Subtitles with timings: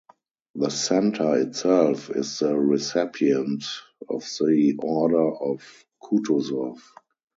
[0.55, 3.65] The Center itself is the recipient
[4.09, 5.61] of the Order of
[6.01, 6.79] Kutuzov.